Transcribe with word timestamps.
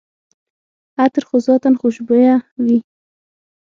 عطر 1.01 1.23
خو 1.27 1.35
ذاتاً 1.47 1.69
خوشبویه 1.79 2.35
وي. 2.63 2.77